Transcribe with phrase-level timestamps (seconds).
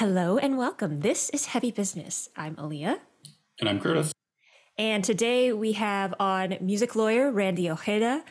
[0.00, 1.00] Hello and welcome.
[1.00, 2.30] This is Heavy Business.
[2.34, 3.00] I'm Aaliyah.
[3.60, 4.14] And I'm Curtis.
[4.78, 8.24] And today we have on music lawyer Randy Ojeda.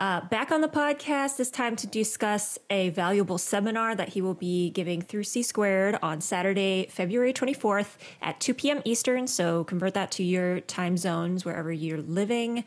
[0.00, 4.34] Uh, back on the podcast this time to discuss a valuable seminar that he will
[4.34, 8.82] be giving through C Squared on Saturday, February 24th at 2 p.m.
[8.84, 9.28] Eastern.
[9.28, 12.64] So convert that to your time zones wherever you're living.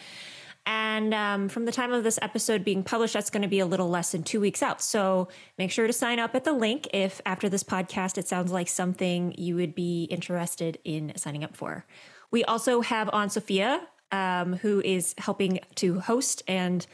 [0.67, 3.65] And um, from the time of this episode being published, that's going to be a
[3.65, 4.81] little less than two weeks out.
[4.81, 8.51] So make sure to sign up at the link if after this podcast it sounds
[8.51, 11.85] like something you would be interested in signing up for.
[12.31, 16.85] We also have on Sophia, um, who is helping to host and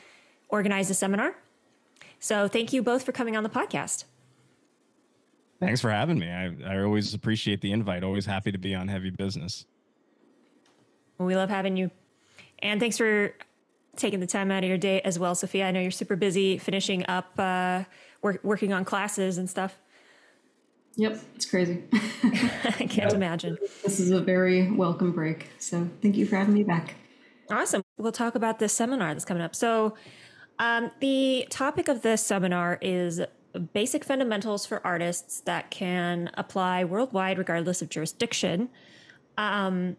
[0.49, 1.35] organize the seminar.
[2.19, 4.03] So thank you both for coming on the podcast.
[5.59, 6.29] Thanks for having me.
[6.29, 8.03] I, I always appreciate the invite.
[8.03, 9.65] Always happy to be on Heavy Business.
[11.17, 11.89] Well, we love having you.
[12.59, 13.33] And thanks for
[13.95, 15.67] taking the time out of your day as well, Sophia.
[15.67, 17.83] I know you're super busy finishing up, uh,
[18.21, 19.77] work, working on classes and stuff.
[20.95, 21.83] Yep, it's crazy.
[21.93, 23.13] I can't yep.
[23.13, 23.57] imagine.
[23.83, 25.49] This is a very welcome break.
[25.59, 26.95] So thank you for having me back.
[27.49, 27.83] Awesome.
[27.97, 29.55] We'll talk about this seminar that's coming up.
[29.55, 29.95] So,
[30.59, 33.21] um, the topic of this seminar is
[33.73, 38.69] basic fundamentals for artists that can apply worldwide regardless of jurisdiction,
[39.37, 39.97] um,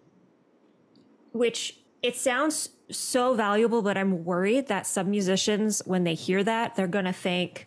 [1.33, 6.77] which it sounds so valuable, but I'm worried that some musicians, when they hear that,
[6.77, 7.66] they're going to think,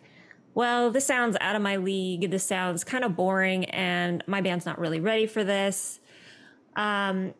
[0.54, 2.30] well, this sounds out of my league.
[2.30, 5.98] This sounds kind of boring, and my band's not really ready for this.
[6.76, 7.34] Um,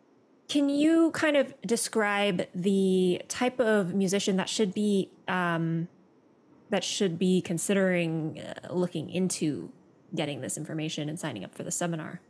[0.49, 5.87] can you kind of describe the type of musician that should be um,
[6.71, 9.71] that should be considering uh, looking into
[10.17, 12.21] getting this information and signing up for the seminar?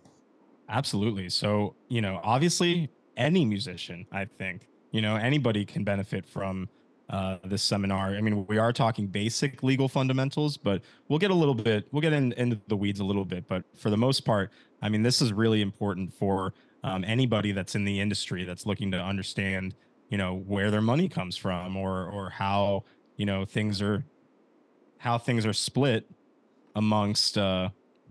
[0.69, 1.30] Absolutely.
[1.30, 6.69] So, you know, obviously, any musician, I think, you know, anybody can benefit from
[7.11, 8.14] uh, this seminar.
[8.14, 12.02] I mean, we are talking basic legal fundamentals, but we'll get a little bit, we'll
[12.02, 13.48] get in, into the weeds a little bit.
[13.48, 14.50] But for the most part,
[14.83, 18.91] I mean, this is really important for um, anybody that's in the industry that's looking
[18.92, 19.74] to understand,
[20.11, 22.84] you know, where their money comes from or or how
[23.17, 24.05] you know things are
[24.98, 26.08] how things are split
[26.77, 27.68] amongst uh,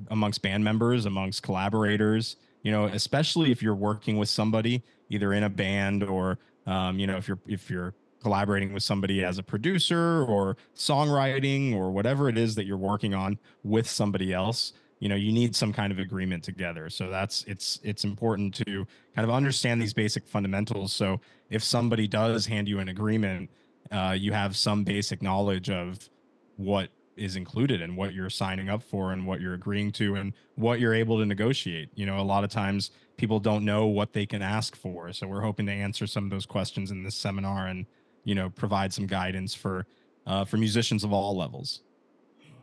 [0.10, 2.36] amongst band members, amongst collaborators.
[2.64, 7.08] You know, especially if you're working with somebody either in a band or um, you
[7.08, 12.28] know if you're if you're collaborating with somebody as a producer or songwriting or whatever
[12.30, 15.92] it is that you're working on with somebody else you know you need some kind
[15.92, 16.90] of agreement together.
[16.90, 20.94] So that's it's it's important to kind of understand these basic fundamentals.
[20.94, 23.50] So if somebody does hand you an agreement
[23.92, 26.10] uh, you have some basic knowledge of
[26.58, 30.34] what is included and what you're signing up for and what you're agreeing to and
[30.56, 31.90] what you're able to negotiate.
[31.96, 35.28] You know a lot of times people don't know what they can ask for so
[35.28, 37.86] we're hoping to answer some of those questions in this seminar and
[38.24, 39.86] you know provide some guidance for
[40.26, 41.82] uh, for musicians of all levels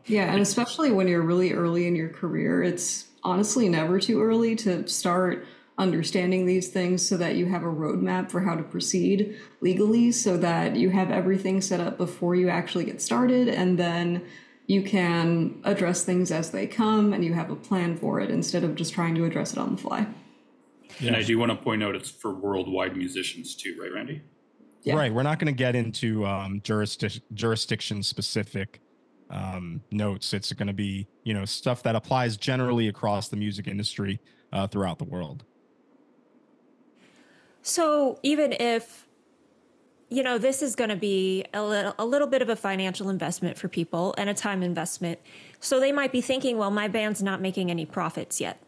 [0.05, 4.55] yeah, and especially when you're really early in your career, it's honestly never too early
[4.57, 9.37] to start understanding these things so that you have a roadmap for how to proceed
[9.59, 14.21] legally so that you have everything set up before you actually get started and then
[14.67, 18.63] you can address things as they come and you have a plan for it instead
[18.63, 20.07] of just trying to address it on the fly.
[20.99, 21.09] Yeah.
[21.09, 24.21] And I do want to point out it's for worldwide musicians too, right, Randy?
[24.83, 24.95] Yeah.
[24.95, 25.13] Right.
[25.13, 28.79] We're not going to get into um, jurisdic- jurisdiction specific
[29.29, 30.33] um, notes.
[30.33, 34.19] It's going to be you know stuff that applies generally across the music industry
[34.53, 35.43] uh, throughout the world.
[37.61, 39.07] So even if
[40.09, 43.09] you know this is going to be a little, a little bit of a financial
[43.09, 45.19] investment for people and a time investment,
[45.59, 48.61] so they might be thinking, well, my band's not making any profits yet.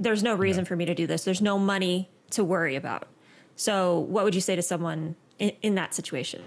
[0.00, 0.68] There's no reason yeah.
[0.68, 1.24] for me to do this.
[1.24, 3.08] There's no money to worry about.
[3.56, 6.42] So, what would you say to someone in, in that situation?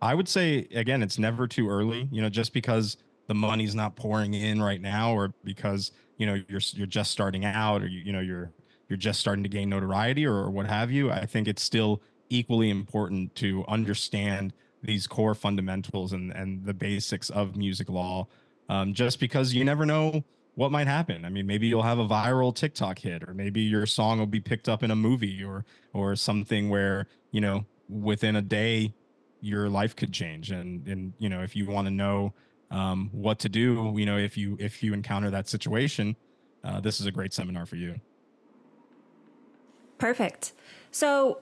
[0.00, 2.08] I would say again, it's never too early.
[2.10, 2.96] You know, just because
[3.26, 7.44] the money's not pouring in right now, or because you know you're you're just starting
[7.44, 8.52] out, or you you know you're
[8.88, 11.10] you're just starting to gain notoriety, or, or what have you.
[11.10, 14.52] I think it's still equally important to understand
[14.82, 18.26] these core fundamentals and and the basics of music law.
[18.70, 20.24] Um, just because you never know
[20.58, 21.24] what might happen.
[21.24, 24.40] I mean, maybe you'll have a viral TikTok hit, or maybe your song will be
[24.40, 28.92] picked up in a movie, or or something where you know within a day
[29.40, 30.50] your life could change.
[30.50, 32.34] And and you know if you want to know
[32.72, 36.16] um, what to do you know if you if you encounter that situation
[36.64, 38.00] uh, this is a great seminar for you.
[39.98, 40.52] Perfect.
[40.90, 41.38] So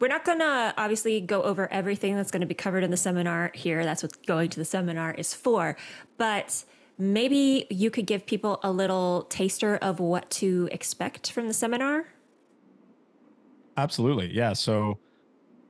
[0.00, 2.96] we're not going to obviously go over everything that's going to be covered in the
[2.96, 3.84] seminar here.
[3.84, 5.76] That's what going to the seminar is for.
[6.16, 6.64] But
[6.98, 12.06] maybe you could give people a little taster of what to expect from the seminar
[13.76, 14.98] absolutely yeah so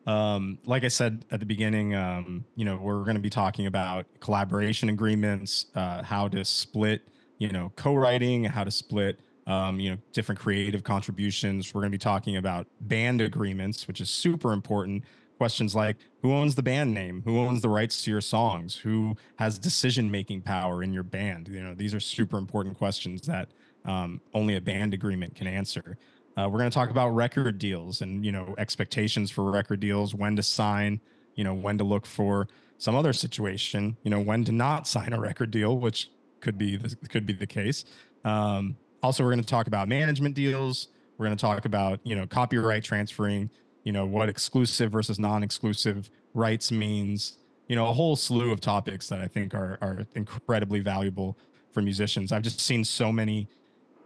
[0.07, 3.67] um, like I said at the beginning, um, you know, we're going to be talking
[3.67, 7.03] about collaboration agreements, uh, how to split
[7.39, 11.75] you know, co-writing, how to split, um, you know, different creative contributions.
[11.75, 15.05] We're going to be talking about band agreements, which is super important.
[15.39, 19.15] Questions like who owns the band name, who owns the rights to your songs, who
[19.37, 21.49] has decision-making power in your band.
[21.49, 23.49] You know, these are super important questions that
[23.85, 25.99] um, only a band agreement can answer.
[26.37, 30.15] Uh, we're going to talk about record deals and you know expectations for record deals,
[30.15, 31.01] when to sign,
[31.35, 32.49] you know, when to look for
[32.79, 36.11] some other situation, you know, when to not sign a record deal, which
[36.41, 37.85] could be the, could be the case.
[38.25, 40.89] Um, also, we're going to talk about management deals.
[41.17, 43.49] We're going to talk about you know copyright transferring,
[43.87, 47.39] you know what exclusive versus non-exclusive rights means.
[47.69, 51.39] You know a whole slew of topics that I think are are incredibly valuable
[51.73, 52.33] for musicians.
[52.33, 53.49] I've just seen so many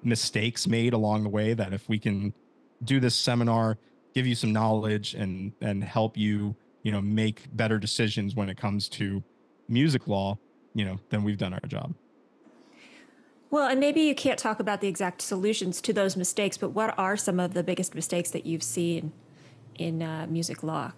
[0.02, 2.34] mistakes made along the way that if we can
[2.84, 3.78] do this seminar,
[4.14, 8.58] give you some knowledge and and help you you know make better decisions when it
[8.58, 9.24] comes to
[9.66, 10.38] music law,
[10.74, 11.94] you know, then we've done our job.
[13.50, 16.96] Well, and maybe you can't talk about the exact solutions to those mistakes, but what
[16.98, 19.12] are some of the biggest mistakes that you've seen
[19.80, 20.92] in uh, music law?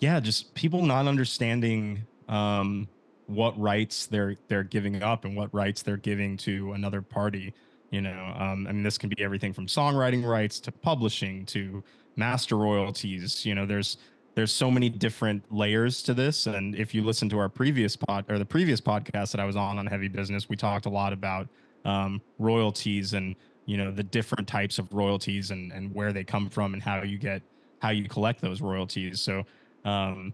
[0.00, 2.88] Yeah, just people not understanding um,
[3.26, 7.54] what rights they're they're giving up and what rights they're giving to another party.
[7.90, 11.82] You know, um, I mean, this can be everything from songwriting rights to publishing to
[12.16, 13.46] master royalties.
[13.46, 13.96] You know, there's
[14.34, 18.24] there's so many different layers to this and if you listen to our previous pod
[18.28, 21.12] or the previous podcast that i was on on heavy business we talked a lot
[21.12, 21.48] about
[21.84, 23.36] um, royalties and
[23.66, 27.02] you know the different types of royalties and and where they come from and how
[27.02, 27.42] you get
[27.84, 29.20] how you collect those royalties.
[29.20, 29.44] So
[29.84, 30.32] um,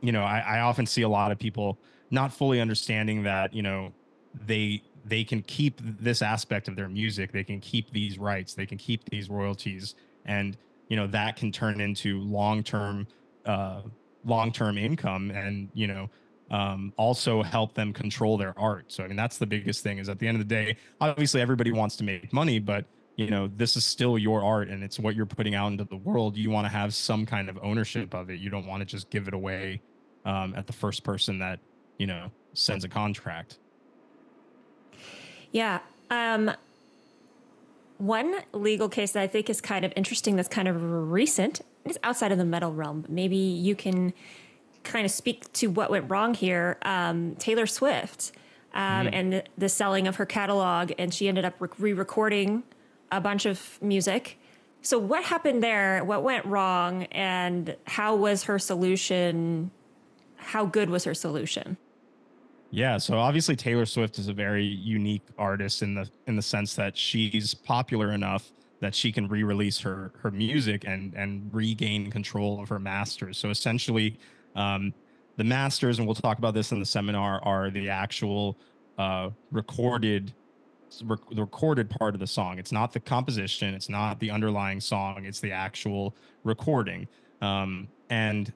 [0.00, 1.78] you know I, I often see a lot of people
[2.10, 3.92] not fully understanding that you know
[4.46, 7.32] they they can keep this aspect of their music.
[7.32, 8.54] They can keep these rights.
[8.54, 9.96] They can keep these royalties.
[10.26, 10.56] And
[10.88, 13.08] you know that can turn into long term
[13.44, 13.82] uh,
[14.24, 16.08] long term income and you know
[16.52, 18.84] um, also help them control their art.
[18.92, 21.40] So I mean that's the biggest thing is at the end of the day, obviously
[21.40, 22.84] everybody wants to make money, but
[23.16, 25.96] you know this is still your art and it's what you're putting out into the
[25.96, 26.36] world.
[26.36, 28.40] You want to have some kind of ownership of it.
[28.40, 29.80] You don't want to just give it away
[30.24, 31.58] um, at the first person that
[31.98, 33.58] you know sends a contract.
[35.52, 35.80] Yeah.
[36.10, 36.52] Um,
[37.98, 41.98] one legal case that I think is kind of interesting that's kind of recent it's
[42.02, 44.12] outside of the metal realm, but maybe you can
[44.82, 46.78] kind of speak to what went wrong here.
[46.82, 48.32] Um, Taylor Swift
[48.74, 49.10] um, mm.
[49.12, 52.64] and the selling of her catalog, and she ended up re recording
[53.12, 54.38] a bunch of music.
[54.82, 56.04] So, what happened there?
[56.04, 57.04] What went wrong?
[57.12, 59.70] And how was her solution?
[60.36, 61.76] How good was her solution?
[62.70, 66.74] Yeah, so obviously Taylor Swift is a very unique artist in the in the sense
[66.74, 72.60] that she's popular enough that she can re-release her her music and and regain control
[72.60, 73.38] of her masters.
[73.38, 74.18] So essentially,
[74.56, 74.92] um,
[75.36, 78.56] the masters, and we'll talk about this in the seminar, are the actual
[78.98, 80.34] uh, recorded
[81.04, 82.58] rec- the recorded part of the song.
[82.58, 83.74] It's not the composition.
[83.74, 85.24] It's not the underlying song.
[85.24, 87.08] It's the actual recording.
[87.40, 88.52] Um, and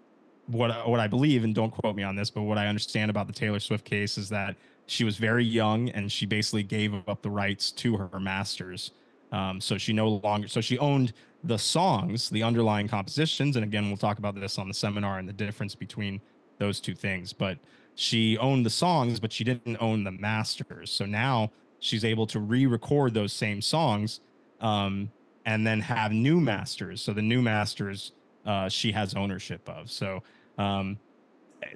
[0.47, 3.27] what what I believe, and don't quote me on this, but what I understand about
[3.27, 4.56] the Taylor Swift case is that
[4.87, 8.91] she was very young and she basically gave up the rights to her masters.
[9.31, 11.12] Um, so she no longer, so she owned
[11.44, 13.55] the songs, the underlying compositions.
[13.55, 16.21] And again, we'll talk about this on the seminar and the difference between
[16.59, 17.32] those two things.
[17.32, 17.59] But
[17.94, 20.91] she owned the songs, but she didn't own the masters.
[20.91, 24.21] So now she's able to re record those same songs
[24.61, 25.10] um,
[25.44, 27.03] and then have new masters.
[27.03, 28.13] So the new masters
[28.46, 29.91] uh, she has ownership of.
[29.91, 30.22] So,
[30.58, 30.99] um,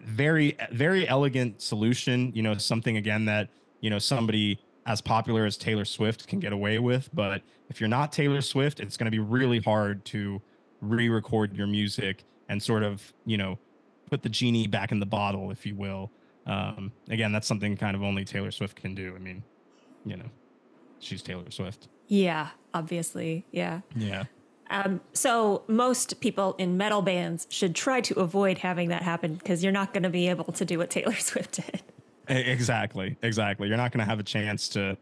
[0.03, 5.57] very, very elegant solution, you know, something again that, you know, somebody as popular as
[5.57, 7.11] Taylor Swift can get away with.
[7.13, 10.41] But if you're not Taylor Swift, it's going to be really hard to
[10.81, 13.59] re record your music and sort of, you know,
[14.11, 16.11] put the genie back in the bottle, if you will.
[16.47, 19.15] Um, again, that's something kind of only Taylor Swift can do.
[19.15, 19.43] I mean,
[20.05, 20.31] you know,
[20.99, 21.89] she's Taylor Swift.
[22.09, 23.45] Yeah, obviously.
[23.51, 23.81] Yeah.
[23.97, 24.25] Yeah.
[24.71, 29.63] Um, so most people in metal bands should try to avoid having that happen because
[29.63, 31.83] you're not going to be able to do what Taylor Swift did.
[32.29, 33.69] Exactly, exactly.
[33.69, 34.97] You're not going to have a chance to,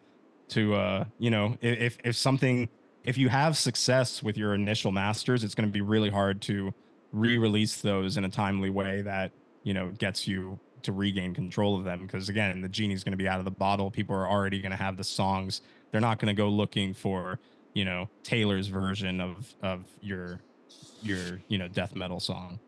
[0.48, 2.68] to uh, you know, if if something,
[3.04, 6.74] if you have success with your initial masters, it's going to be really hard to
[7.12, 9.30] re-release those in a timely way that
[9.62, 12.02] you know gets you to regain control of them.
[12.02, 13.90] Because again, the genie's going to be out of the bottle.
[13.90, 15.62] People are already going to have the songs.
[15.90, 17.38] They're not going to go looking for
[17.74, 20.40] you know Taylor's version of of your
[21.02, 22.58] your you know death metal song.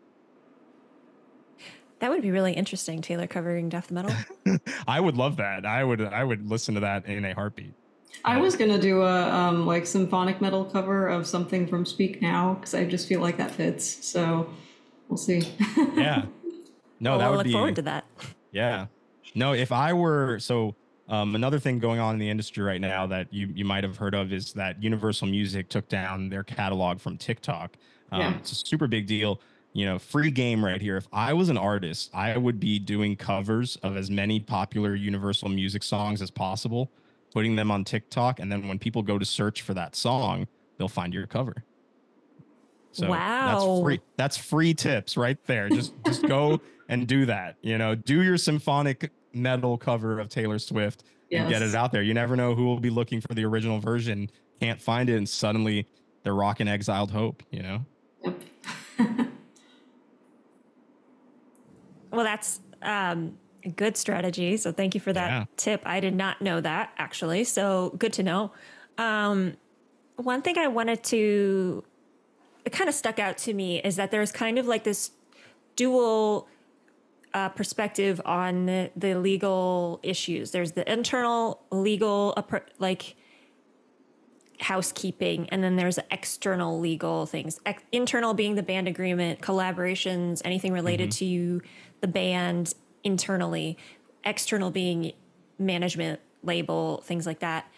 [1.99, 4.13] That would be really interesting, Taylor covering death metal.
[4.87, 5.65] I would love that.
[5.65, 7.73] I would I would listen to that in a heartbeat.
[8.23, 12.55] I was gonna do a um, like symphonic metal cover of something from Speak Now
[12.55, 14.05] because I just feel like that fits.
[14.05, 14.49] So
[15.09, 15.53] we'll see.
[15.95, 16.25] yeah.
[16.99, 18.05] No, well, that we'll would look be forward to that.
[18.51, 18.87] Yeah.
[19.33, 20.75] No, if I were so
[21.09, 23.97] um, another thing going on in the industry right now that you you might have
[23.97, 27.75] heard of is that Universal Music took down their catalog from TikTok.
[28.11, 28.37] Um, Yeah.
[28.37, 29.41] It's a super big deal.
[29.73, 30.95] You know, free game right here.
[30.95, 35.49] If I was an artist, I would be doing covers of as many popular Universal
[35.49, 36.89] Music songs as possible,
[37.33, 40.47] putting them on TikTok, and then when people go to search for that song,
[40.77, 41.65] they'll find your cover.
[42.95, 43.45] So Wow.
[43.45, 43.99] that's free.
[44.17, 45.69] That's free tips right there.
[45.69, 47.55] Just just go and do that.
[47.61, 52.01] You know, do your symphonic metal cover of Taylor Swift and get it out there.
[52.01, 54.29] You never know who will be looking for the original version,
[54.61, 55.89] can't find it, and suddenly
[56.23, 57.43] they're rocking Exiled Hope.
[57.51, 57.85] You know.
[58.23, 58.43] Yep.
[62.11, 64.55] Well, that's um, a good strategy.
[64.57, 65.45] So thank you for that Yeah.
[65.57, 65.81] tip.
[65.85, 67.43] I did not know that actually.
[67.43, 68.53] So good to know.
[68.97, 69.57] Um,
[70.15, 71.83] one thing I wanted to,
[72.71, 75.11] kind of stuck out to me is that there's kind of like this
[75.75, 76.47] dual
[77.33, 80.51] uh, perspective on the, the legal issues.
[80.51, 82.33] There's the internal legal,
[82.79, 83.15] like
[84.61, 87.59] housekeeping, and then there's external legal things.
[87.65, 91.61] Ex- internal being the band agreement, collaborations, anything related to
[91.99, 93.77] the band internally.
[94.23, 95.11] External being
[95.59, 97.69] management, label, things like that.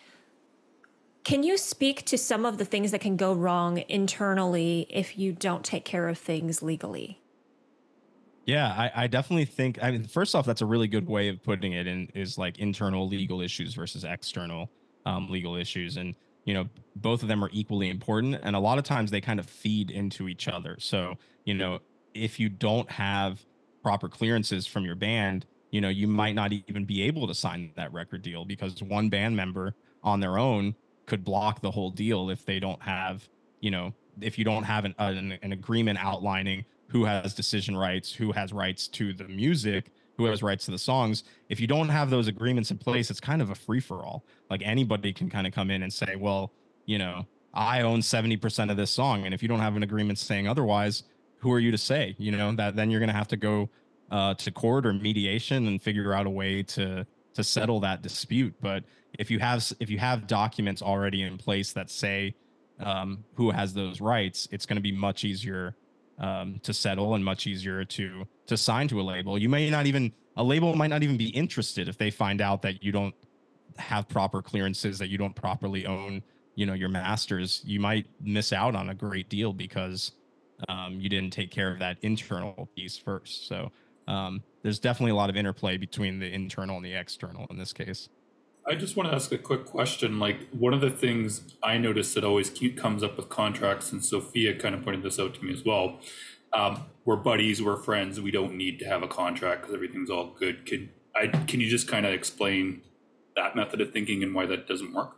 [1.28, 5.34] Can you speak to some of the things that can go wrong internally if you
[5.34, 7.20] don't take care of things legally?
[8.46, 9.78] Yeah, I, I definitely think.
[9.84, 11.86] I mean, first off, that's a really good way of putting it.
[11.86, 14.72] In is like internal legal issues versus external
[15.06, 16.16] um, legal issues, and
[16.46, 18.40] you know, both of them are equally important.
[18.42, 20.78] And a lot of times they kind of feed into each other.
[20.80, 21.80] So you know,
[22.14, 23.46] if you don't have
[23.84, 27.74] proper clearances from your band, you know, you might not even be able to sign
[27.76, 30.74] that record deal because one band member on their own
[31.08, 33.28] could block the whole deal if they don't have,
[33.60, 38.14] you know, if you don't have an, an, an agreement outlining who has decision rights,
[38.14, 41.24] who has rights to the music, who has rights to the songs.
[41.50, 44.24] If you don't have those agreements in place, it's kind of a free for all.
[44.50, 46.52] Like anybody can kind of come in and say, well,
[46.86, 49.26] you know, I own 70% of this song.
[49.26, 51.04] And if you don't have an agreement saying otherwise,
[51.40, 53.70] who are you to say, you know, that then you're going to have to go
[54.10, 58.56] uh, to court or mediation and figure out a way to, to settle that dispute.
[58.62, 58.84] But
[59.18, 62.36] if you have, if you have documents already in place that say
[62.80, 65.76] um, who has those rights, it's going to be much easier
[66.20, 69.38] um, to settle and much easier to to sign to a label.
[69.38, 72.62] You may not even a label might not even be interested if they find out
[72.64, 73.16] that you don't
[73.78, 76.24] have proper clearances, that you don't properly own,
[76.56, 77.62] you know, your masters.
[77.66, 80.12] You might miss out on a great deal because
[80.70, 83.48] um, you didn't take care of that internal piece first.
[83.48, 83.72] So
[84.08, 87.74] um, there's definitely a lot of interplay between the internal and the external in this
[87.74, 88.10] case.
[88.68, 90.20] I just want to ask a quick question.
[90.20, 94.04] Like one of the things I notice that always keep, comes up with contracts, and
[94.04, 96.00] Sophia kind of pointed this out to me as well.
[96.52, 98.20] Um, we're buddies, we're friends.
[98.20, 100.66] We don't need to have a contract because everything's all good.
[100.66, 101.28] Can I?
[101.28, 102.82] Can you just kind of explain
[103.36, 105.18] that method of thinking and why that doesn't work?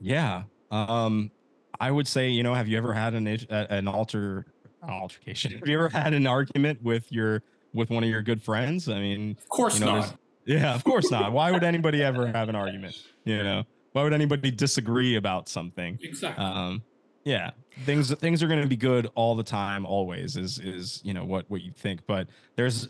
[0.00, 0.44] Yeah.
[0.70, 1.30] Um,
[1.78, 4.46] I would say, you know, have you ever had an an alter
[4.82, 5.52] an altercation?
[5.58, 7.42] Have you ever had an argument with your
[7.74, 8.88] with one of your good friends?
[8.88, 10.16] I mean, Of course you know, not.
[10.46, 11.32] Yeah, of course not.
[11.32, 12.96] Why would anybody ever have an argument?
[13.24, 15.98] You know, why would anybody disagree about something?
[16.02, 16.44] Exactly.
[16.44, 16.82] Um,
[17.24, 17.50] yeah,
[17.84, 20.36] things things are going to be good all the time, always.
[20.36, 22.88] Is is you know what what you think, but there's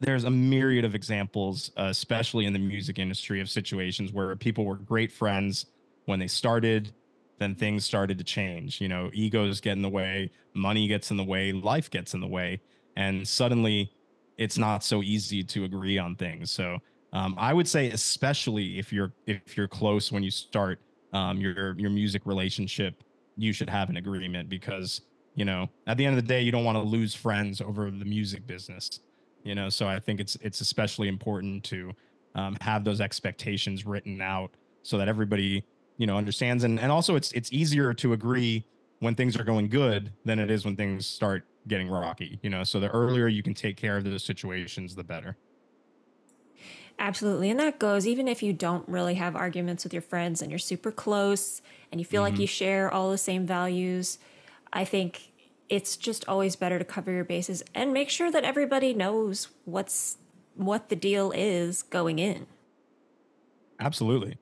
[0.00, 4.64] there's a myriad of examples, uh, especially in the music industry, of situations where people
[4.64, 5.66] were great friends
[6.04, 6.92] when they started,
[7.38, 8.80] then things started to change.
[8.80, 12.20] You know, egos get in the way, money gets in the way, life gets in
[12.20, 12.60] the way,
[12.96, 13.92] and suddenly
[14.38, 16.50] it's not so easy to agree on things.
[16.50, 16.78] So
[17.12, 20.80] um, I would say, especially if you're if you're close when you start
[21.12, 23.02] um, your your music relationship,
[23.36, 25.02] you should have an agreement because
[25.34, 27.90] you know at the end of the day, you don't want to lose friends over
[27.90, 29.00] the music business.
[29.42, 31.92] You know, so I think it's it's especially important to
[32.34, 34.50] um, have those expectations written out
[34.82, 35.64] so that everybody
[35.96, 38.64] you know understands and and also it's it's easier to agree
[39.00, 42.64] when things are going good than it is when things start getting rocky you know
[42.64, 42.96] so the mm-hmm.
[42.96, 45.36] earlier you can take care of those situations the better
[47.00, 47.48] Absolutely.
[47.50, 50.58] And that goes even if you don't really have arguments with your friends and you're
[50.58, 51.62] super close
[51.92, 52.42] and you feel like mm-hmm.
[52.42, 54.18] you share all the same values.
[54.72, 55.32] I think
[55.68, 60.16] it's just always better to cover your bases and make sure that everybody knows what's
[60.54, 62.46] what the deal is going in.
[63.78, 64.38] absolutely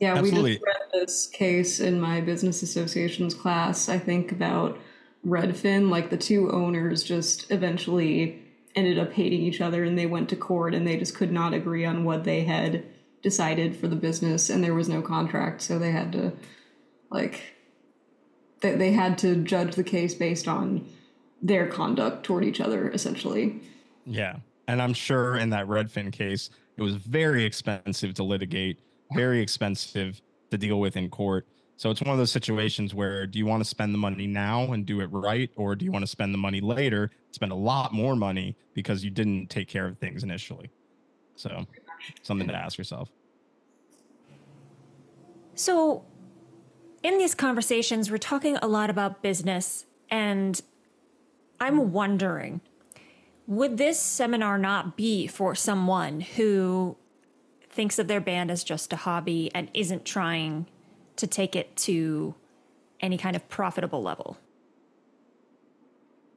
[0.00, 0.42] Yeah, Absolutely.
[0.42, 4.78] we just read this case in my business associations class, I think about
[5.26, 5.90] Redfin.
[5.90, 8.42] Like the two owners just eventually
[8.74, 11.54] ended up hating each other and they went to court and they just could not
[11.54, 12.84] agree on what they had
[13.22, 15.62] decided for the business and there was no contract.
[15.62, 16.32] So they had to,
[17.10, 17.54] like,
[18.60, 20.86] they, they had to judge the case based on
[21.42, 23.60] their conduct toward each other, essentially.
[24.04, 24.36] yeah
[24.68, 28.78] and i'm sure in that redfin case it was very expensive to litigate,
[29.14, 31.46] very expensive to deal with in court.
[31.76, 34.72] So it's one of those situations where do you want to spend the money now
[34.72, 37.56] and do it right, or do you want to spend the money later, spend a
[37.56, 40.70] lot more money because you didn't take care of things initially?
[41.36, 41.66] So
[42.22, 43.10] something to ask yourself.
[45.54, 46.04] So,
[47.02, 50.60] in these conversations, we're talking a lot about business, and
[51.60, 52.60] I'm wondering
[53.46, 56.96] would this seminar not be for someone who
[57.70, 60.66] thinks of their band as just a hobby and isn't trying
[61.16, 62.34] to take it to
[63.00, 64.38] any kind of profitable level?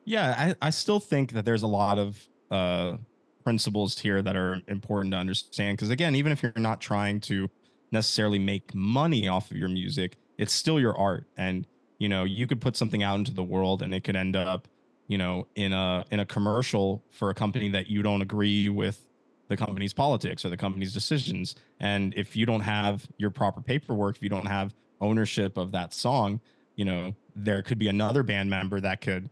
[0.06, 2.98] Yeah, I, I still think that there's a lot of uh,
[3.44, 5.78] principles here that are important to understand.
[5.78, 7.50] Because again, even if you're not trying to
[7.92, 11.26] necessarily make money off of your music, it's still your art.
[11.38, 11.68] And,
[11.98, 14.68] you know, you could put something out into the world and it could end up,
[15.08, 19.06] you know, in a in a commercial for a company that you don't agree with
[19.50, 21.56] the company's politics or the company's decisions.
[21.80, 25.94] And if you don't have your proper paperwork, if you don't have ownership of that
[25.94, 26.40] song,
[26.76, 29.30] you know, there could be another band member that could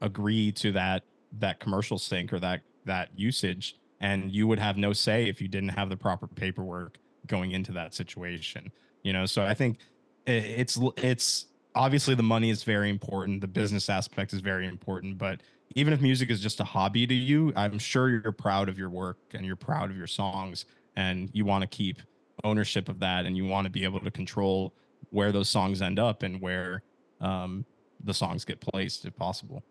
[0.00, 1.04] agree to that
[1.38, 3.76] that commercial sync or that that usage.
[4.00, 7.72] And you would have no say if you didn't have the proper paperwork going into
[7.72, 8.72] that situation
[9.04, 9.26] you know?
[9.26, 9.78] So i think
[10.26, 13.40] it's it's obviously the money is very important.
[13.40, 15.40] The business aspect is very important but
[15.74, 18.90] even if music is just a hobby to you i'm sure you're proud of your
[18.90, 20.64] work and you're proud of your songs
[20.96, 22.00] and you want to keep
[22.42, 24.72] ownership of that and you want to be able to control
[25.10, 26.82] where those songs end up and where
[27.20, 27.64] um,
[28.02, 29.62] the songs get placed if possible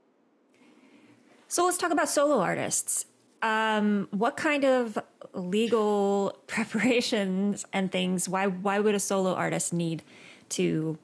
[1.53, 3.05] so let's talk about solo artists.
[3.43, 4.97] Um, what kind of
[5.33, 8.27] legal preparations and things?
[8.27, 10.01] Why why would a solo artist need
[10.49, 10.97] to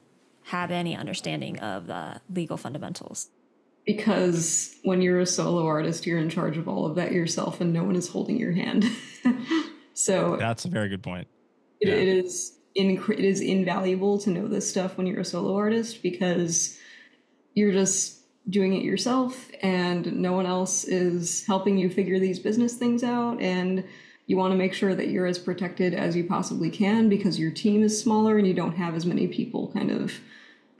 [0.46, 3.28] have any understanding of the legal fundamentals?
[3.96, 7.72] Because when you're a solo artist, you're in charge of all of that yourself, and
[7.72, 8.84] no one is holding your hand.
[9.94, 11.26] so that's a very good point.
[11.80, 11.94] It, yeah.
[11.94, 16.04] it is in, it is invaluable to know this stuff when you're a solo artist
[16.04, 16.78] because
[17.54, 22.76] you're just doing it yourself and no one else is helping you figure these business
[22.76, 23.84] things out and
[24.26, 27.50] you want to make sure that you're as protected as you possibly can because your
[27.50, 30.12] team is smaller and you don't have as many people kind of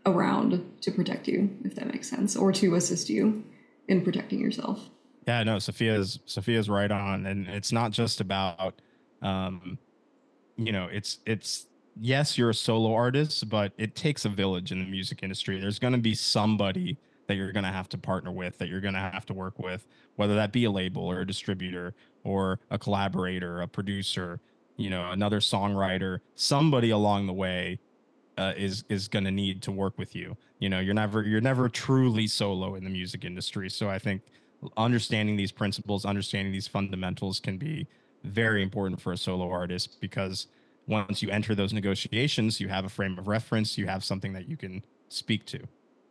[0.07, 3.45] around to protect you if that makes sense or to assist you
[3.89, 4.89] in protecting yourself.
[5.27, 8.81] Yeah no sophia's sophia's right on and it's not just about
[9.23, 9.79] um
[10.57, 14.79] you know it's it's yes you're a solo artist but it takes a village in
[14.79, 15.61] the music industry.
[15.61, 16.99] There's going to be somebody
[17.31, 19.57] that you're going to have to partner with, that you're going to have to work
[19.61, 19.87] with,
[20.17, 24.41] whether that be a label or a distributor or a collaborator, a producer,
[24.77, 27.79] you know, another songwriter, somebody along the way
[28.41, 30.35] uh, is is going to need to work with you.
[30.61, 33.69] You know, you're never you're never truly solo in the music industry.
[33.69, 34.23] So I think
[34.79, 37.87] understanding these principles, understanding these fundamentals can be
[38.25, 40.47] very important for a solo artist because
[40.87, 44.49] once you enter those negotiations, you have a frame of reference, you have something that
[44.49, 45.59] you can speak to.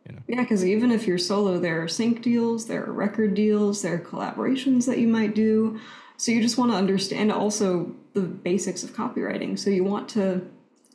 [0.06, 0.22] You know?
[0.28, 3.94] Yeah, because even if you're solo, there are sync deals, there are record deals, there
[3.94, 5.80] are collaborations that you might do.
[6.16, 9.58] So you just want to understand also the basics of copywriting.
[9.58, 10.42] So you want to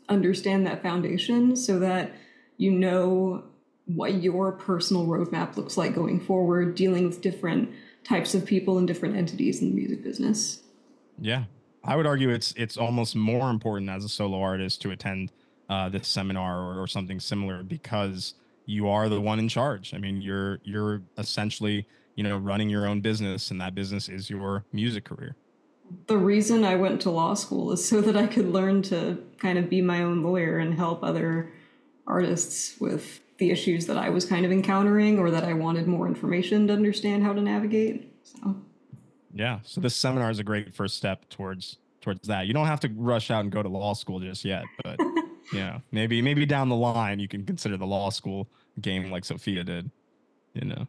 [0.10, 2.12] understand that foundation so that
[2.58, 3.44] you know
[3.86, 7.72] what your personal roadmap looks like going forward, dealing with different
[8.04, 10.62] types of people and different entities in the music business.
[11.20, 11.46] Yeah,
[11.84, 15.32] I would argue it's it's almost more important as a solo artist to attend
[15.70, 19.94] uh, this seminar or, or something similar because you are the one in charge.
[19.94, 24.30] I mean, you're you're essentially, you know, running your own business and that business is
[24.30, 25.36] your music career.
[26.08, 29.58] The reason I went to law school is so that I could learn to kind
[29.58, 31.52] of be my own lawyer and help other
[32.08, 36.08] artists with the issues that I was kind of encountering or that I wanted more
[36.08, 38.12] information to understand how to navigate.
[38.24, 38.56] So
[39.34, 42.48] Yeah, so this seminar is a great first step towards towards that.
[42.48, 45.00] You don't have to rush out and go to law school just yet, but
[45.54, 48.48] yeah, maybe maybe down the line you can consider the law school
[48.80, 49.92] game like Sophia did.
[50.54, 50.88] You know,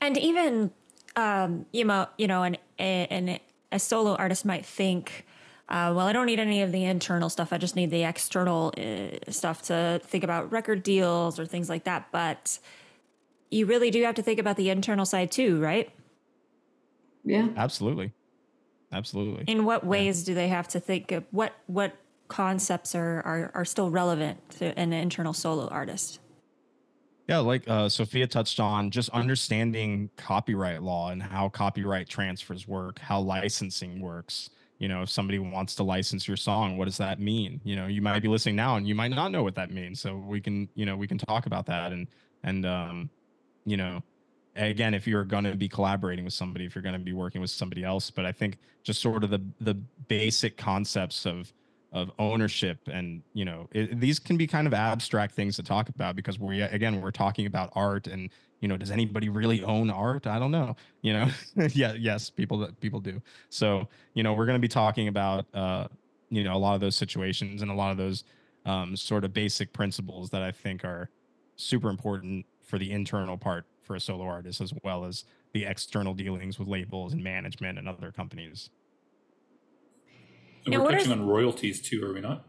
[0.00, 0.70] and even
[1.16, 3.38] um, you know, you know, an, an
[3.72, 5.26] a solo artist might think.
[5.68, 7.52] Uh, well, I don't need any of the internal stuff.
[7.52, 11.84] I just need the external uh, stuff to think about record deals or things like
[11.84, 12.08] that.
[12.12, 12.58] But
[13.50, 15.90] you really do have to think about the internal side too, right?
[17.24, 18.12] Yeah, absolutely,
[18.92, 19.44] absolutely.
[19.46, 20.26] In what ways yeah.
[20.26, 21.94] do they have to think of what what
[22.28, 26.18] concepts are, are, are still relevant to an internal solo artist?
[27.28, 32.98] Yeah, like uh, Sophia touched on, just understanding copyright law and how copyright transfers work,
[32.98, 34.50] how licensing works.
[34.78, 37.60] You know, if somebody wants to license your song, what does that mean?
[37.62, 40.00] You know, you might be listening now and you might not know what that means.
[40.00, 42.08] So we can, you know, we can talk about that and
[42.42, 43.10] and um,
[43.64, 44.02] you know,
[44.56, 47.40] again if you're going to be collaborating with somebody if you're going to be working
[47.40, 49.74] with somebody else but i think just sort of the the
[50.08, 51.52] basic concepts of
[51.92, 55.88] of ownership and you know it, these can be kind of abstract things to talk
[55.88, 59.90] about because we again we're talking about art and you know does anybody really own
[59.90, 60.26] art?
[60.26, 61.28] I don't know you know?
[61.74, 63.20] Yeah yes people that people do.
[63.50, 65.88] So you know we're going to be talking about uh
[66.30, 68.24] you know a lot of those situations and a lot of those
[68.64, 71.10] um sort of basic principles that i think are
[71.56, 76.14] super important for the internal part for a solo artist as well as the external
[76.14, 78.70] dealings with labels and management and other companies.
[80.66, 82.46] And we're touching on royalties too, are we not?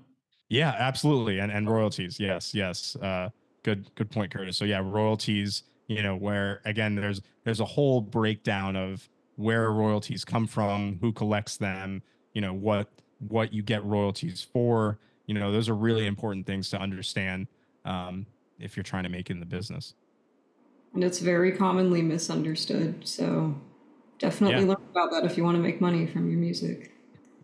[0.49, 1.39] Yeah, absolutely.
[1.39, 2.19] And and royalties.
[2.19, 2.95] Yes, yes.
[2.95, 3.29] Uh,
[3.63, 4.57] good good point, Curtis.
[4.57, 10.23] So yeah, royalties, you know, where again there's there's a whole breakdown of where royalties
[10.23, 12.89] come from, who collects them, you know, what
[13.27, 14.99] what you get royalties for.
[15.25, 17.47] You know, those are really important things to understand
[17.85, 18.25] um,
[18.59, 19.95] if you're trying to make it in the business
[20.93, 23.07] and it's very commonly misunderstood.
[23.07, 23.55] So
[24.19, 24.69] definitely yeah.
[24.69, 26.92] learn about that if you want to make money from your music.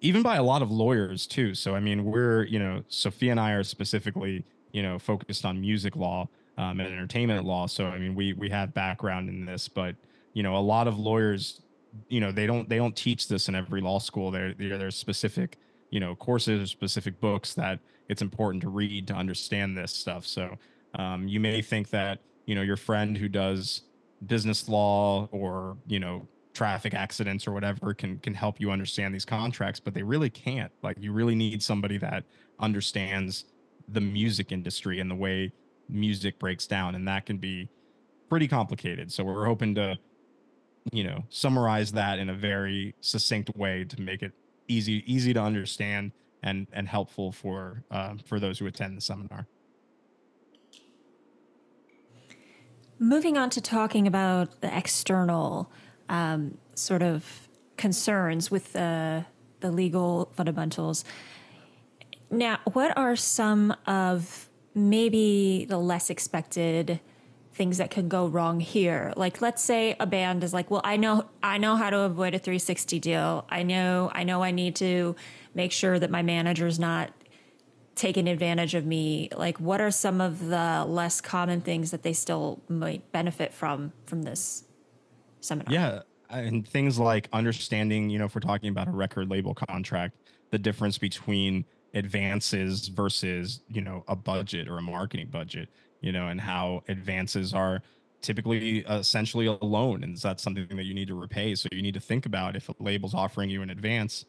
[0.02, 1.54] Even by a lot of lawyers too.
[1.54, 5.60] So I mean, we're you know, Sophia and I are specifically you know focused on
[5.60, 7.68] music law um, and entertainment law.
[7.68, 9.96] So I mean, we we have background in this, but
[10.34, 11.62] you know, a lot of lawyers,
[12.08, 14.32] you know, they don't they don't teach this in every law school.
[14.32, 15.58] There there's specific
[15.90, 20.26] you know courses, specific books that it's important to read to understand this stuff.
[20.26, 20.58] So
[20.96, 23.84] um, you may think that you know your friend who does
[24.26, 26.28] business law or you know
[26.60, 30.74] traffic accidents or whatever can can help you understand these contracts but they really can't.
[30.84, 32.26] Like you really need somebody that
[32.60, 33.46] understands
[33.88, 35.54] the music industry and the way
[35.88, 37.70] music breaks down and that can be
[38.28, 39.10] pretty complicated.
[39.10, 39.98] So we're hoping to
[40.92, 44.34] you know summarize that in a very succinct way to make it
[44.68, 46.12] easy easy to understand
[46.44, 49.48] and and helpful for uh, for those who attend the seminar.
[53.02, 55.72] Moving on to talking about the external
[56.10, 59.26] um, sort of concerns with the
[59.62, 61.04] the legal fundamentals.
[62.32, 67.00] Now, what are some of maybe the less expected
[67.54, 69.14] things that could go wrong here?
[69.18, 72.34] Like let's say a band is like, "Well, I know I know how to avoid
[72.36, 73.46] a 360 deal.
[73.50, 75.16] I know I know I need to
[75.54, 77.12] make sure that my manager's not
[77.96, 82.14] taken advantage of me like what are some of the less common things that they
[82.14, 84.64] still might benefit from from this
[85.42, 86.00] seminar yeah
[86.30, 90.16] and things like understanding you know if we're talking about a record label contract
[90.52, 95.70] the difference between advances versus you know a budget or a marketing budget
[96.02, 97.82] you know and how advances are
[98.22, 101.94] typically essentially a loan and that's something that you need to repay so you need
[101.94, 104.26] to think about if a label's offering you an advance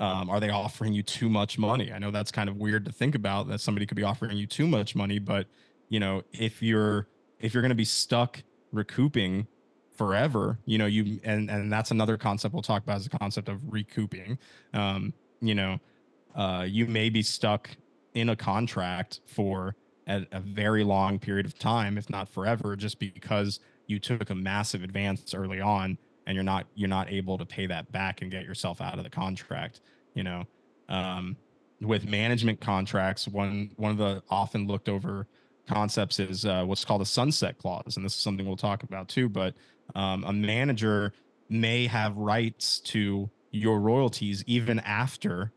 [0.00, 1.92] um, are they offering you too much money?
[1.92, 4.46] I know that's kind of weird to think about that somebody could be offering you
[4.46, 5.46] too much money, but
[5.90, 7.06] you know, if you're
[7.38, 8.42] if you're going to be stuck
[8.72, 9.46] recouping
[10.00, 13.50] forever, you know, you and and that's another concept we'll talk about is the concept
[13.50, 14.38] of recouping.
[14.72, 15.78] Um, you know,
[16.34, 17.68] uh, you may be stuck
[18.14, 19.76] in a contract for
[20.08, 24.34] a, a very long period of time, if not forever, just because you took a
[24.34, 28.30] massive advance early on and you're not you're not able to pay that back and
[28.30, 29.82] get yourself out of the contract
[30.14, 30.44] you know
[30.88, 31.36] um,
[31.82, 35.26] with management contracts one one of the often looked over
[35.66, 39.08] concepts is uh, what's called a sunset clause and this is something we'll talk about
[39.08, 39.54] too but
[39.94, 41.12] um, a manager
[41.48, 45.52] may have rights to your royalties even after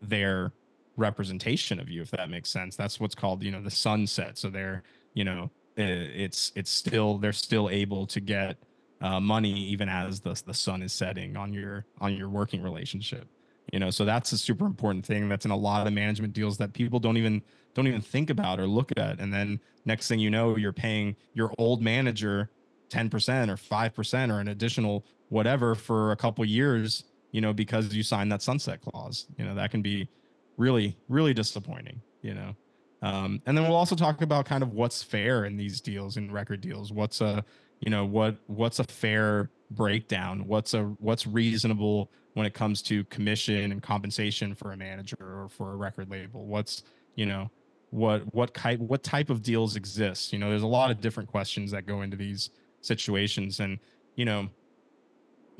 [0.00, 0.52] their
[0.96, 2.76] representation of you if that makes sense.
[2.76, 4.38] That's what's called you know the sunset.
[4.38, 4.82] So they're
[5.14, 8.56] you know it's it's still they're still able to get
[9.02, 13.28] uh, money even as the the sun is setting on your on your working relationship
[13.72, 13.90] you know?
[13.90, 16.72] So that's a super important thing that's in a lot of the management deals that
[16.72, 17.42] people don't even
[17.74, 19.20] don't even think about or look at.
[19.20, 22.50] And then next thing you know you're paying your old manager
[22.90, 28.02] 10% or 5% or an additional whatever for a couple years you know because you
[28.02, 29.26] signed that sunset clause.
[29.36, 30.08] You know that can be
[30.56, 32.56] really really disappointing you know?
[33.02, 36.32] Um, and then we'll also talk about kind of what's fair in these deals in
[36.32, 36.92] record deals.
[36.92, 37.44] What's a
[37.80, 40.46] you know what what's a fair breakdown?
[40.46, 45.48] What's a what's reasonable when it comes to commission and compensation for a manager or
[45.48, 46.46] for a record label?
[46.46, 46.82] What's
[47.14, 47.50] you know
[47.90, 50.32] what what type what type of deals exist?
[50.32, 52.50] You know there's a lot of different questions that go into these
[52.86, 53.60] situations.
[53.60, 53.78] And
[54.14, 54.48] you know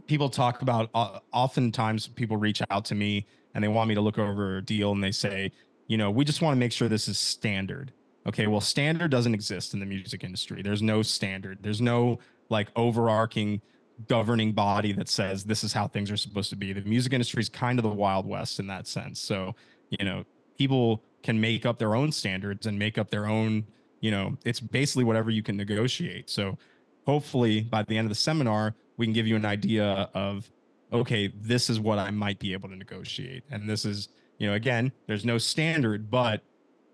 [0.07, 4.01] people talk about uh, oftentimes people reach out to me and they want me to
[4.01, 5.51] look over a deal and they say
[5.89, 7.93] you know we just want to make sure this is standard.
[8.27, 10.63] Okay well standard doesn't exist in the music industry.
[10.63, 11.59] There's no standard.
[11.63, 13.61] There's no like overarching
[14.09, 16.73] governing body that says this is how things are supposed to be.
[16.73, 19.21] The music industry is kind of the wild west in that sense.
[19.21, 19.55] So
[19.91, 20.25] you know
[20.59, 23.67] people can make up their own standards and make up their own
[24.01, 26.31] you know it's basically whatever you can negotiate.
[26.31, 26.59] So
[27.07, 30.51] hopefully by the end of the seminar, we can give you an idea of,
[30.93, 33.45] okay, this is what I might be able to negotiate.
[33.51, 36.43] And this is, you know, again, there's no standard, but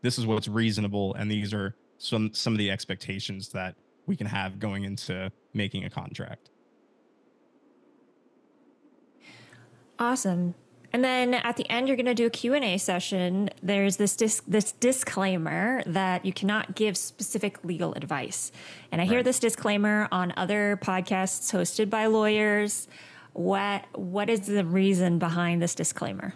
[0.03, 1.15] this is what's reasonable.
[1.15, 5.85] And these are some some of the expectations that we can have going into making
[5.85, 6.51] a contract.
[9.99, 10.55] Awesome.
[10.93, 13.49] And then at the end, you're going to do a Q&A session.
[13.63, 18.53] There's this dis- this disclaimer that you cannot give specific legal advice.
[18.91, 22.89] And I hear this disclaimer on other podcasts hosted by lawyers.
[23.33, 26.35] What what is the reason behind this disclaimer?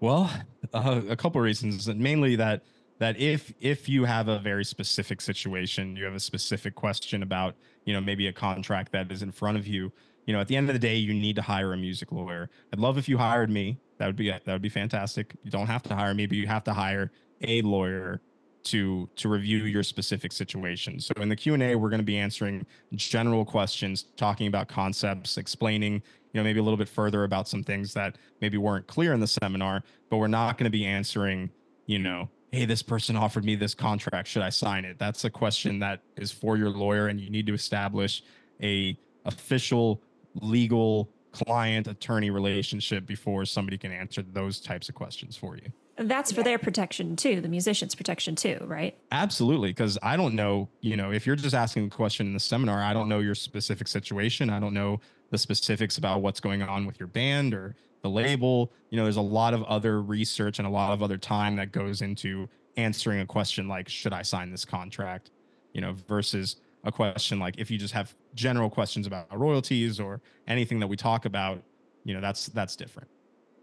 [0.00, 0.30] Well,
[0.72, 2.62] uh, a couple of reasons, mainly that
[2.98, 7.54] that if if you have a very specific situation, you have a specific question about,
[7.84, 9.92] you know, maybe a contract that is in front of you,
[10.26, 12.50] you know, at the end of the day, you need to hire a music lawyer.
[12.72, 13.78] I'd love if you hired me.
[13.98, 15.36] That would be that would be fantastic.
[15.42, 17.10] You don't have to hire me, but you have to hire
[17.42, 18.20] a lawyer
[18.64, 21.00] to to review your specific situation.
[21.00, 25.94] So in the Q&A, we're going to be answering general questions, talking about concepts, explaining,
[25.94, 29.20] you know, maybe a little bit further about some things that maybe weren't clear in
[29.20, 31.50] the seminar, but we're not going to be answering,
[31.86, 34.98] you know, hey, this person offered me this contract, should I sign it?
[34.98, 38.22] That's a question that is for your lawyer and you need to establish
[38.62, 40.00] a official
[40.40, 45.70] legal client attorney relationship before somebody can answer those types of questions for you.
[45.98, 48.96] That's for their protection too, the musician's protection too, right?
[49.12, 52.40] Absolutely, because I don't know, you know, if you're just asking a question in the
[52.40, 54.50] seminar, I don't know your specific situation.
[54.50, 58.72] I don't know the specifics about what's going on with your band or the label.
[58.90, 61.72] You know, there's a lot of other research and a lot of other time that
[61.72, 65.30] goes into answering a question like, should I sign this contract?
[65.72, 70.20] You know, versus a question like if you just have general questions about royalties or
[70.46, 71.60] anything that we talk about,
[72.04, 73.08] you know, that's that's different.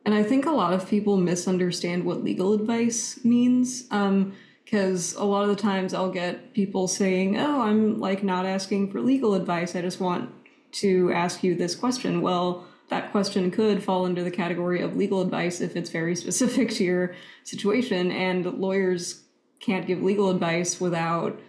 [0.05, 3.85] And I think a lot of people misunderstand what legal advice means.
[3.89, 4.33] Um,
[4.65, 8.91] because a lot of the times I'll get people saying, Oh, I'm like not asking
[8.91, 9.75] for legal advice.
[9.75, 10.31] I just want
[10.73, 12.21] to ask you this question.
[12.21, 16.69] Well, that question could fall under the category of legal advice if it's very specific
[16.71, 18.11] to your situation.
[18.11, 19.23] And lawyers
[19.59, 21.39] can't give legal advice without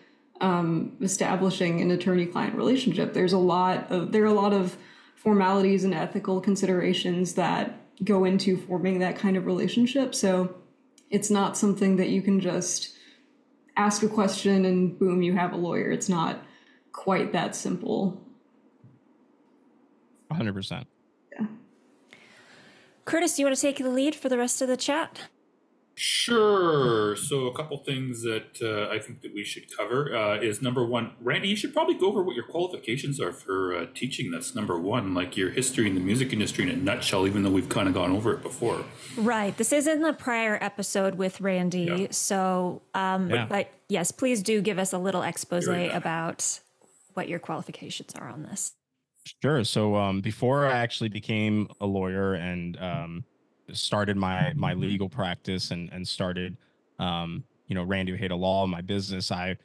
[0.40, 3.12] um, establishing an attorney-client relationship.
[3.12, 4.77] There's a lot of there are a lot of
[5.14, 10.14] formalities and ethical considerations that go into forming that kind of relationship.
[10.14, 10.57] So
[11.11, 12.94] it's not something that you can just
[13.77, 15.90] ask a question and boom, you have a lawyer.
[15.90, 16.44] It's not
[16.92, 18.20] quite that simple.
[20.31, 20.85] 100%.
[23.05, 25.29] Curtis, do you want to take the lead for the rest of the chat?
[25.96, 27.16] Sure.
[27.16, 30.85] So a couple things that uh, I think that we should cover uh, is number
[30.85, 34.54] one, Randy, you should probably go over what your qualifications are for uh, teaching this.
[34.54, 37.68] Number one, like your history in the music industry in a nutshell, even though we've
[37.68, 38.85] kind of gone over it before.
[39.16, 39.57] Right.
[39.57, 41.85] This is in the prior episode with Randy.
[41.85, 42.07] Yeah.
[42.11, 43.46] So, um, Yeah.
[43.46, 46.61] but yes, please do give us a little expose Here about
[47.14, 48.72] what your qualifications are on this.
[49.42, 49.64] Sure.
[49.64, 53.24] So um, before I actually became a lawyer and um,
[53.72, 56.57] started my my legal practice and and started,
[56.98, 59.57] um, you know, Randy Ojeda Law, my business, I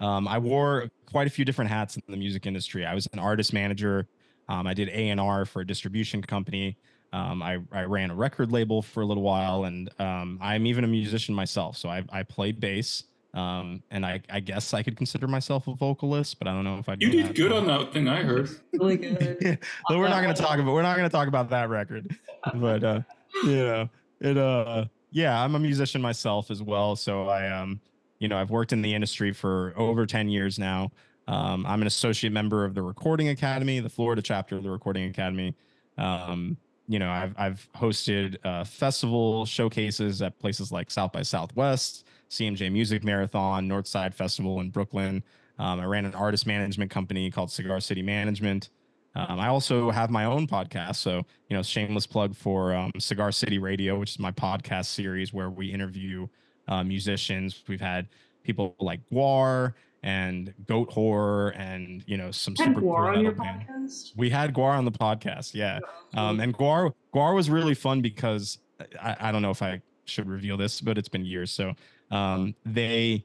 [0.00, 2.86] um, I wore quite a few different hats in the music industry.
[2.86, 4.06] I was an artist manager.
[4.48, 6.76] Um, I did A and R for a distribution company.
[7.12, 10.84] Um, I, I ran a record label for a little while, and um, I'm even
[10.84, 11.76] a musician myself.
[11.76, 15.74] So I, I play bass, um, and I, I guess I could consider myself a
[15.74, 16.96] vocalist, but I don't know if I.
[16.98, 18.48] You did good on that thing I heard.
[18.72, 19.58] Really good.
[19.88, 22.16] but we're not going to talk about we're not going to talk about that record
[22.54, 23.00] but uh
[23.44, 23.88] you know
[24.20, 27.80] it uh yeah i'm a musician myself as well so i um
[28.18, 30.90] you know i've worked in the industry for over 10 years now.
[31.28, 35.04] Um i'm an associate member of the recording academy the florida chapter of the recording
[35.04, 35.54] academy.
[35.98, 36.56] Um
[36.88, 42.70] you know i've i've hosted uh festival showcases at places like south by southwest cmj
[42.72, 45.22] music marathon northside festival in brooklyn.
[45.58, 48.70] Um, i ran an artist management company called cigar city management
[49.14, 50.96] um, I also have my own podcast.
[50.96, 55.32] So, you know, shameless plug for um, Cigar City Radio, which is my podcast series
[55.32, 56.28] where we interview
[56.68, 57.62] uh, musicians.
[57.66, 58.08] We've had
[58.44, 63.44] people like Gwar and Goatwhore and, you know, some super Gwar cool on your metal
[63.44, 63.66] band.
[63.68, 64.12] podcast?
[64.16, 65.54] We had Gwar on the podcast.
[65.54, 65.80] Yeah.
[66.14, 68.58] Um, and Gwar, Gwar was really fun because
[69.00, 71.50] I, I don't know if I should reveal this, but it's been years.
[71.50, 71.74] So
[72.12, 73.24] um, they,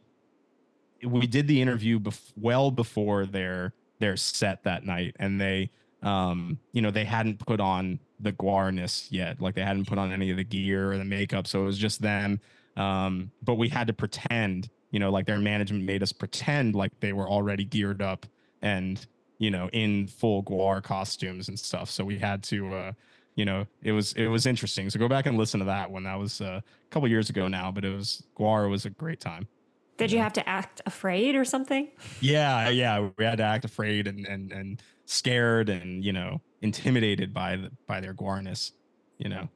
[1.03, 5.69] we did the interview bef- well before their their set that night and they
[6.03, 9.41] um you know they hadn't put on the guarness yet.
[9.41, 11.77] Like they hadn't put on any of the gear or the makeup so it was
[11.77, 12.39] just them.
[12.77, 16.91] Um but we had to pretend you know like their management made us pretend like
[16.99, 18.25] they were already geared up
[18.62, 19.05] and
[19.38, 21.89] you know in full Gwar costumes and stuff.
[21.89, 22.91] So we had to uh
[23.36, 24.89] you know it was it was interesting.
[24.89, 26.03] So go back and listen to that one.
[26.03, 29.19] That was uh, a couple years ago now but it was Gwar was a great
[29.19, 29.47] time
[29.97, 31.89] Did you have to act afraid or something?
[32.19, 37.34] Yeah, yeah, we had to act afraid and and and scared and you know intimidated
[37.34, 38.73] by the, by their guarness,
[39.17, 39.47] you know.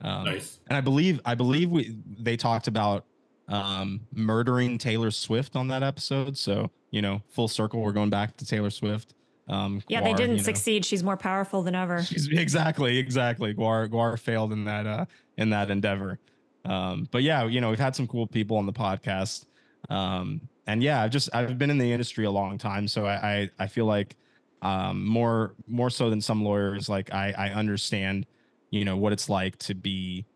[0.00, 0.60] Um, nice.
[0.68, 3.04] And I believe I believe we they talked about
[3.48, 6.38] um, murdering Taylor Swift on that episode.
[6.38, 9.14] So you know, full circle, we're going back to Taylor Swift.
[9.48, 10.84] Um, yeah, Gwar, they didn't you know, succeed.
[10.84, 12.02] She's more powerful than ever.
[12.04, 13.54] She's, exactly, exactly.
[13.54, 15.04] Gwar Gwar failed in that uh,
[15.36, 16.18] in that endeavor.
[16.64, 19.46] Um, but yeah, you know, we've had some cool people on the podcast.
[19.90, 23.14] Um, and yeah, I've just I've been in the industry a long time, so I
[23.14, 24.16] I, I feel like
[24.62, 28.26] um, more more so than some lawyers, like I I understand,
[28.70, 30.26] you know, what it's like to be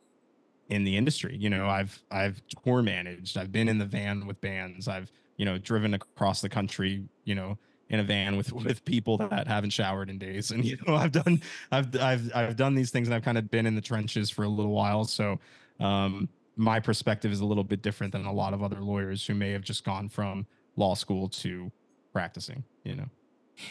[0.68, 1.36] in the industry.
[1.36, 5.44] You know, I've I've tour managed, I've been in the van with bands, I've you
[5.44, 9.70] know driven across the country, you know, in a van with with people that haven't
[9.70, 11.40] showered in days, and you know, I've done
[11.72, 14.44] I've I've I've done these things, and I've kind of been in the trenches for
[14.44, 15.38] a little while, so.
[15.78, 19.34] Um, my perspective is a little bit different than a lot of other lawyers who
[19.34, 21.70] may have just gone from law school to
[22.12, 23.08] practicing, you know.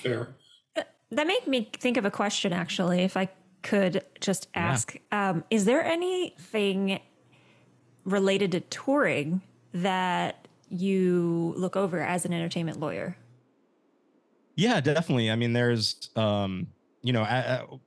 [0.03, 0.35] Fair.
[1.11, 3.29] That made me think of a question actually, if I
[3.63, 4.97] could just ask.
[5.11, 5.29] Yeah.
[5.29, 6.99] Um, is there anything
[8.03, 9.41] related to touring
[9.73, 13.17] that you look over as an entertainment lawyer?
[14.55, 15.31] Yeah, definitely.
[15.31, 16.67] I mean, there's, um,
[17.01, 17.79] you know,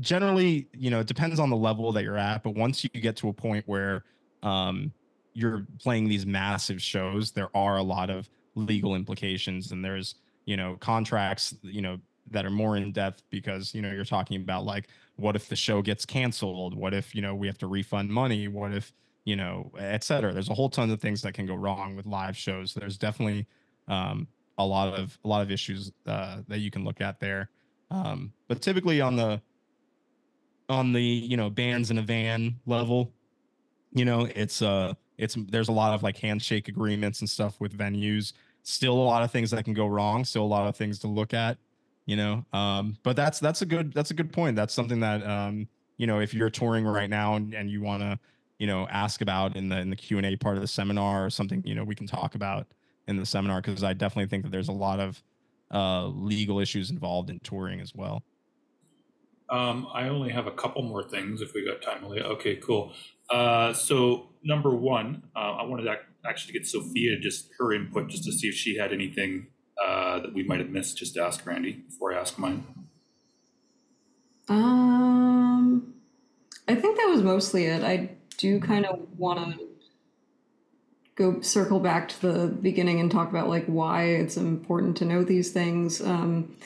[0.00, 3.16] generally, you know, it depends on the level that you're at, but once you get
[3.16, 4.04] to a point where
[4.42, 4.92] um,
[5.34, 10.56] you're playing these massive shows, there are a lot of legal implications, and there's you
[10.56, 11.98] know contracts, you know
[12.30, 15.56] that are more in depth because you know you're talking about like what if the
[15.56, 16.76] show gets canceled?
[16.76, 18.48] What if you know we have to refund money?
[18.48, 18.92] What if
[19.28, 20.32] you know et cetera.
[20.32, 22.72] There's a whole ton of things that can go wrong with live shows.
[22.72, 23.46] There's definitely
[23.86, 27.50] um, a lot of a lot of issues uh, that you can look at there.
[27.90, 29.42] Um, but typically on the
[30.70, 33.12] on the you know bands in a van level
[33.92, 37.76] you know it's uh it's there's a lot of like handshake agreements and stuff with
[37.76, 38.32] venues.
[38.62, 41.08] Still a lot of things that can go wrong still a lot of things to
[41.08, 41.56] look at
[42.04, 44.56] you know um but that's that's a good that's a good point.
[44.56, 48.02] That's something that um you know if you're touring right now and, and you want
[48.02, 48.18] to
[48.58, 51.62] you know ask about in the in the q&a part of the seminar or something
[51.64, 52.66] you know we can talk about
[53.06, 55.22] in the seminar because i definitely think that there's a lot of
[55.72, 58.22] uh legal issues involved in touring as well
[59.50, 62.02] um, I only have a couple more things if we got time.
[62.02, 62.24] Malia.
[62.24, 62.92] Okay, cool.
[63.30, 68.24] Uh, so number one, uh, I wanted to actually get Sophia just her input just
[68.24, 69.48] to see if she had anything
[69.82, 70.98] uh, that we might have missed.
[70.98, 72.66] Just ask Randy before I ask mine.
[74.48, 75.94] Um,
[76.66, 77.82] I think that was mostly it.
[77.84, 79.68] I do kind of want to
[81.16, 85.24] go circle back to the beginning and talk about like why it's important to know
[85.24, 86.00] these things.
[86.00, 86.56] Um,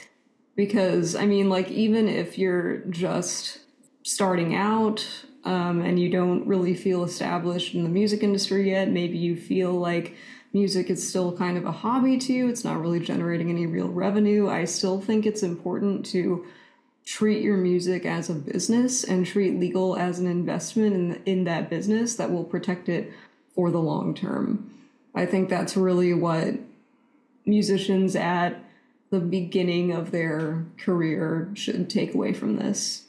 [0.57, 3.61] because I mean, like even if you're just
[4.03, 5.07] starting out
[5.45, 9.73] um, and you don't really feel established in the music industry yet, maybe you feel
[9.73, 10.15] like
[10.53, 13.89] music is still kind of a hobby to you, it's not really generating any real
[13.89, 14.49] revenue.
[14.49, 16.47] I still think it's important to
[17.05, 21.69] treat your music as a business and treat legal as an investment in, in that
[21.69, 23.13] business that will protect it
[23.55, 24.71] for the long term.
[25.15, 26.55] I think that's really what
[27.45, 28.63] musicians at
[29.13, 33.05] the beginning of their career should take away from this.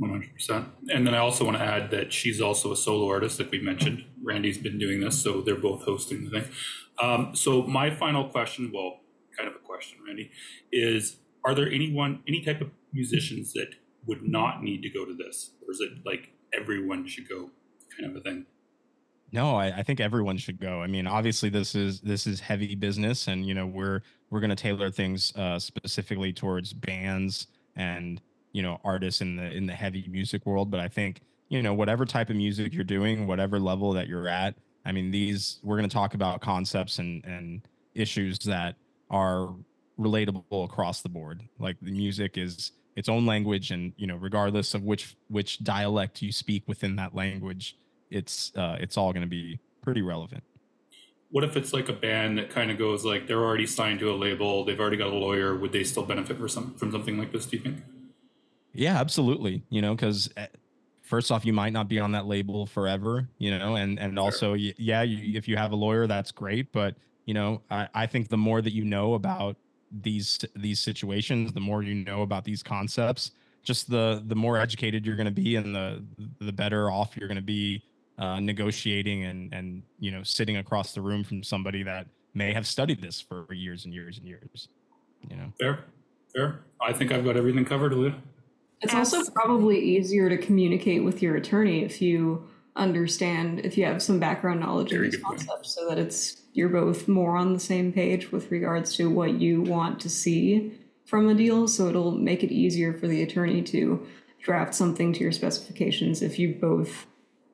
[0.00, 0.66] 100%.
[0.92, 3.60] And then I also want to add that she's also a solo artist, like we
[3.60, 4.04] mentioned.
[4.20, 6.50] Randy's been doing this, so they're both hosting the thing.
[6.98, 8.98] Um, so my final question, well,
[9.38, 10.32] kind of a question, Randy,
[10.72, 15.14] is are there anyone, any type of musicians that would not need to go to
[15.14, 15.52] this?
[15.64, 17.50] Or is it like everyone should go
[17.96, 18.46] kind of a thing?
[19.32, 20.82] No, I, I think everyone should go.
[20.82, 24.56] I mean, obviously this is this is heavy business and you know, we're we're gonna
[24.56, 28.20] tailor things uh specifically towards bands and
[28.52, 30.70] you know artists in the in the heavy music world.
[30.70, 34.26] But i think you know whatever type of music you're doing whatever level that you're
[34.26, 37.62] at i mean these we're going to talk about concepts and and
[37.94, 38.74] issues that
[39.10, 39.54] are
[39.98, 41.42] relatable across the board.
[41.58, 46.22] Like the music is its own language and you know regardless of which which dialect
[46.22, 47.76] you speak within that language
[48.10, 50.42] it's uh it's all going to be pretty relevant
[51.30, 54.10] what if it's like a band that kind of goes like they're already signed to
[54.10, 57.18] a label they've already got a lawyer would they still benefit from some from something
[57.18, 57.78] like this do you think
[58.76, 59.62] yeah, absolutely.
[59.70, 60.46] You know, because eh,
[61.02, 63.28] first off, you might not be on that label forever.
[63.38, 66.72] You know, and and also, yeah, you, if you have a lawyer, that's great.
[66.72, 66.94] But
[67.24, 69.56] you know, I, I think the more that you know about
[69.90, 73.32] these these situations, the more you know about these concepts,
[73.62, 76.04] just the the more educated you're going to be, and the
[76.40, 77.82] the better off you're going to be
[78.18, 82.66] uh, negotiating and and you know sitting across the room from somebody that may have
[82.66, 84.68] studied this for years and years and years.
[85.28, 85.84] You know, fair,
[86.34, 86.60] fair.
[86.80, 88.14] I think I've got everything covered, Leah.
[88.82, 92.46] It's also probably easier to communicate with your attorney if you
[92.76, 95.38] understand if you have some background knowledge Very of these good point.
[95.38, 99.40] concepts so that it's you're both more on the same page with regards to what
[99.40, 103.62] you want to see from a deal so it'll make it easier for the attorney
[103.62, 104.06] to
[104.42, 107.06] draft something to your specifications if you both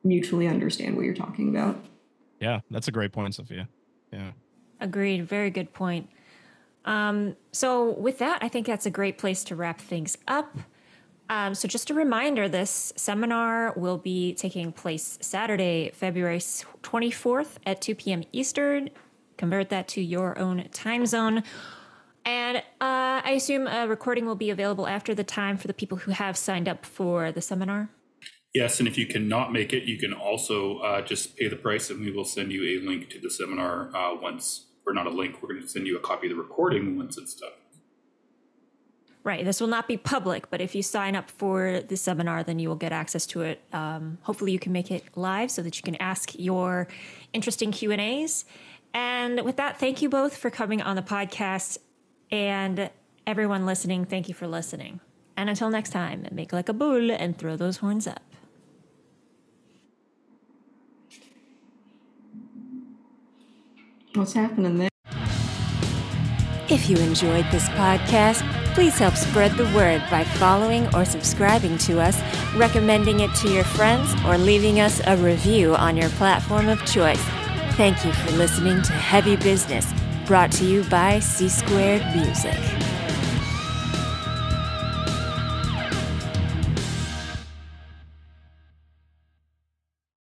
[0.03, 1.77] mutually understand what you're talking about
[2.39, 3.69] Yeah, that's a great point, Sophia.
[4.11, 4.31] Yeah.
[4.79, 5.27] Agreed.
[5.27, 6.09] Very good point.
[6.85, 10.57] Um, so, with that, I think that's a great place to wrap things up.
[11.29, 17.81] Um, so, just a reminder this seminar will be taking place Saturday, February 24th at
[17.81, 18.23] 2 p.m.
[18.33, 18.89] Eastern.
[19.37, 21.43] Convert that to your own time zone.
[22.25, 22.61] And uh,
[23.23, 26.37] I assume a recording will be available after the time for the people who have
[26.37, 27.89] signed up for the seminar.
[28.53, 31.89] Yes, and if you cannot make it, you can also uh, just pay the price,
[31.89, 35.09] and we will send you a link to the seminar uh, once, or not a
[35.09, 35.41] link.
[35.41, 37.49] We're going to send you a copy of the recording once it's done.
[39.23, 39.43] Right.
[39.45, 42.67] This will not be public, but if you sign up for the seminar, then you
[42.67, 43.61] will get access to it.
[43.71, 46.87] Um, hopefully, you can make it live so that you can ask your
[47.31, 48.45] interesting Q and A's.
[48.93, 51.79] And with that, thank you both for coming on the podcast,
[52.29, 52.91] and
[53.25, 54.99] everyone listening, thank you for listening.
[55.35, 58.32] And until next time, make like a bull and throw those horns up.
[64.15, 64.89] What's happening there
[66.69, 68.41] If you enjoyed this podcast,
[68.73, 72.19] please help spread the word by following or subscribing to us,
[72.55, 77.21] recommending it to your friends, or leaving us a review on your platform of choice.
[77.75, 79.91] Thank you for listening to Heavy Business,
[80.25, 82.92] brought to you by C Squared Music.